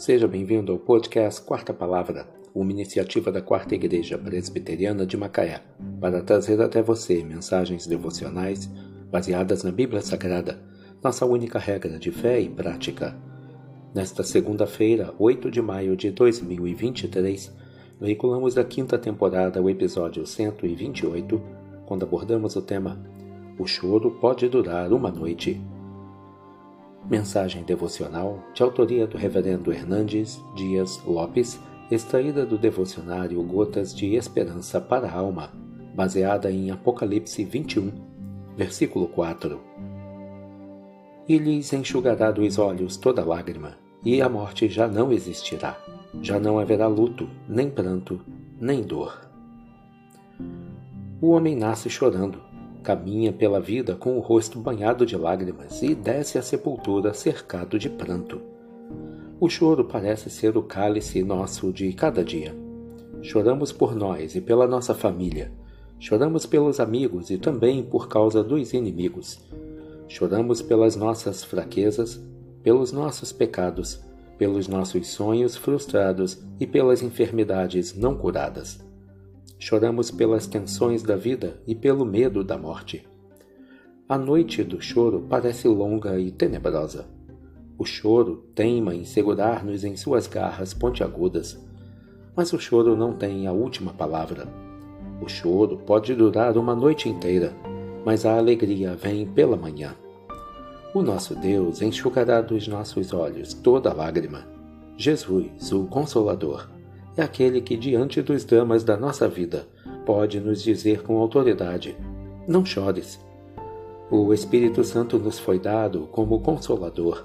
Seja 0.00 0.26
bem-vindo 0.26 0.72
ao 0.72 0.78
podcast 0.78 1.42
Quarta 1.42 1.74
Palavra, 1.74 2.26
uma 2.54 2.70
iniciativa 2.70 3.30
da 3.30 3.42
Quarta 3.42 3.74
Igreja 3.74 4.16
Presbiteriana 4.16 5.04
de 5.04 5.14
Macaé, 5.14 5.60
para 6.00 6.22
trazer 6.22 6.58
até 6.62 6.82
você 6.82 7.22
mensagens 7.22 7.86
devocionais 7.86 8.64
baseadas 9.10 9.62
na 9.62 9.70
Bíblia 9.70 10.00
Sagrada, 10.00 10.58
nossa 11.04 11.26
única 11.26 11.58
regra 11.58 11.98
de 11.98 12.10
fé 12.10 12.40
e 12.40 12.48
prática. 12.48 13.14
Nesta 13.94 14.22
segunda-feira, 14.22 15.14
8 15.18 15.50
de 15.50 15.60
maio 15.60 15.94
de 15.94 16.10
2023, 16.10 17.54
veiculamos 18.00 18.54
da 18.54 18.64
quinta 18.64 18.96
temporada 18.96 19.60
o 19.60 19.68
episódio 19.68 20.26
128, 20.26 21.42
quando 21.84 22.04
abordamos 22.04 22.56
o 22.56 22.62
tema 22.62 22.98
O 23.58 23.66
choro 23.66 24.12
pode 24.12 24.48
durar 24.48 24.94
uma 24.94 25.10
noite. 25.10 25.60
Mensagem 27.08 27.64
devocional 27.64 28.38
de 28.54 28.62
autoria 28.62 29.06
do 29.06 29.16
Reverendo 29.16 29.72
Hernandes 29.72 30.40
Dias 30.54 31.02
Lopes, 31.04 31.58
extraída 31.90 32.46
do 32.46 32.56
devocionário 32.56 33.42
Gotas 33.42 33.94
de 33.94 34.14
Esperança 34.14 34.80
para 34.80 35.08
a 35.08 35.14
Alma, 35.14 35.50
baseada 35.94 36.50
em 36.50 36.70
Apocalipse 36.70 37.42
21, 37.44 37.90
versículo 38.56 39.08
4. 39.08 39.60
E 41.28 41.36
lhes 41.36 41.72
enxugará 41.72 42.30
dos 42.30 42.58
olhos 42.58 42.96
toda 42.96 43.24
lágrima, 43.24 43.76
e 44.04 44.22
a 44.22 44.28
morte 44.28 44.68
já 44.68 44.86
não 44.86 45.10
existirá. 45.10 45.76
Já 46.22 46.38
não 46.38 46.58
haverá 46.58 46.86
luto, 46.86 47.28
nem 47.48 47.70
pranto, 47.70 48.20
nem 48.60 48.82
dor. 48.82 49.28
O 51.20 51.30
homem 51.30 51.56
nasce 51.56 51.90
chorando, 51.90 52.40
caminha 52.82 53.32
pela 53.32 53.60
vida 53.60 53.94
com 53.94 54.16
o 54.16 54.20
rosto 54.20 54.58
banhado 54.58 55.06
de 55.06 55.16
lágrimas 55.16 55.82
e 55.82 55.94
desce 55.94 56.38
à 56.38 56.42
sepultura 56.42 57.14
cercado 57.14 57.78
de 57.78 57.88
pranto. 57.88 58.40
O 59.38 59.48
choro 59.48 59.84
parece 59.84 60.28
ser 60.28 60.56
o 60.56 60.62
cálice 60.62 61.22
nosso 61.22 61.72
de 61.72 61.92
cada 61.92 62.24
dia. 62.24 62.54
Choramos 63.22 63.72
por 63.72 63.94
nós 63.94 64.34
e 64.34 64.40
pela 64.40 64.66
nossa 64.66 64.94
família. 64.94 65.52
Choramos 65.98 66.46
pelos 66.46 66.80
amigos 66.80 67.30
e 67.30 67.38
também 67.38 67.82
por 67.82 68.08
causa 68.08 68.42
dos 68.42 68.72
inimigos. 68.72 69.38
Choramos 70.08 70.60
pelas 70.60 70.96
nossas 70.96 71.44
fraquezas, 71.44 72.20
pelos 72.62 72.92
nossos 72.92 73.32
pecados, 73.32 74.00
pelos 74.36 74.66
nossos 74.66 75.08
sonhos 75.08 75.56
frustrados 75.56 76.42
e 76.58 76.66
pelas 76.66 77.02
enfermidades 77.02 77.94
não 77.94 78.16
curadas. 78.16 78.89
Choramos 79.62 80.10
pelas 80.10 80.46
tensões 80.46 81.02
da 81.02 81.16
vida 81.16 81.60
e 81.66 81.74
pelo 81.74 82.06
medo 82.06 82.42
da 82.42 82.56
morte. 82.56 83.06
A 84.08 84.16
noite 84.16 84.64
do 84.64 84.80
choro 84.80 85.26
parece 85.28 85.68
longa 85.68 86.18
e 86.18 86.30
tenebrosa. 86.30 87.04
O 87.76 87.84
choro 87.84 88.46
teima 88.54 88.94
em 88.94 89.04
segurar-nos 89.04 89.84
em 89.84 89.96
suas 89.96 90.26
garras 90.26 90.72
pontiagudas. 90.72 91.62
Mas 92.34 92.54
o 92.54 92.58
choro 92.58 92.96
não 92.96 93.12
tem 93.12 93.46
a 93.46 93.52
última 93.52 93.92
palavra. 93.92 94.48
O 95.20 95.28
choro 95.28 95.76
pode 95.76 96.14
durar 96.14 96.56
uma 96.56 96.74
noite 96.74 97.10
inteira, 97.10 97.52
mas 98.02 98.24
a 98.24 98.38
alegria 98.38 98.94
vem 98.96 99.26
pela 99.26 99.58
manhã. 99.58 99.94
O 100.94 101.02
nosso 101.02 101.34
Deus 101.34 101.82
enxugará 101.82 102.40
dos 102.40 102.66
nossos 102.66 103.12
olhos 103.12 103.52
toda 103.52 103.92
lágrima. 103.92 104.48
Jesus, 104.96 105.70
o 105.70 105.84
Consolador, 105.84 106.66
é 107.16 107.22
aquele 107.22 107.60
que, 107.60 107.76
diante 107.76 108.22
dos 108.22 108.44
dramas 108.44 108.84
da 108.84 108.96
nossa 108.96 109.28
vida, 109.28 109.66
pode 110.06 110.40
nos 110.40 110.62
dizer 110.62 111.02
com 111.02 111.16
autoridade: 111.18 111.96
Não 112.46 112.64
chores. 112.64 113.20
O 114.10 114.32
Espírito 114.34 114.82
Santo 114.82 115.18
nos 115.18 115.38
foi 115.38 115.58
dado 115.58 116.08
como 116.10 116.40
Consolador, 116.40 117.24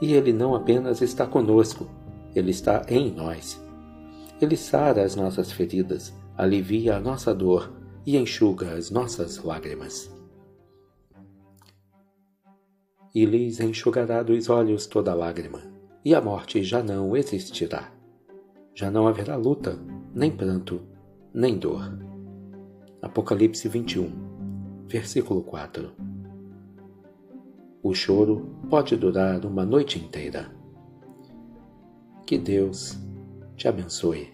e 0.00 0.12
ele 0.12 0.32
não 0.32 0.54
apenas 0.54 1.02
está 1.02 1.26
conosco, 1.26 1.86
ele 2.34 2.50
está 2.50 2.84
em 2.88 3.10
nós. 3.10 3.62
Ele 4.40 4.56
sara 4.56 5.02
as 5.02 5.14
nossas 5.14 5.52
feridas, 5.52 6.12
alivia 6.36 6.96
a 6.96 7.00
nossa 7.00 7.34
dor 7.34 7.70
e 8.06 8.16
enxuga 8.16 8.72
as 8.72 8.90
nossas 8.90 9.42
lágrimas 9.42 10.14
e 13.14 13.24
lhes 13.24 13.60
enxugará 13.60 14.22
dos 14.22 14.48
olhos 14.50 14.86
toda 14.86 15.14
lágrima, 15.14 15.62
e 16.04 16.14
a 16.14 16.20
morte 16.20 16.64
já 16.64 16.82
não 16.82 17.16
existirá. 17.16 17.93
Já 18.74 18.90
não 18.90 19.06
haverá 19.06 19.36
luta, 19.36 19.78
nem 20.12 20.32
pranto, 20.32 20.80
nem 21.32 21.56
dor. 21.56 21.96
Apocalipse 23.00 23.68
21, 23.68 24.10
versículo 24.88 25.44
4. 25.44 25.92
O 27.80 27.94
choro 27.94 28.56
pode 28.68 28.96
durar 28.96 29.46
uma 29.46 29.64
noite 29.64 29.98
inteira. 29.98 30.50
Que 32.26 32.36
Deus 32.36 32.98
te 33.54 33.68
abençoe. 33.68 34.32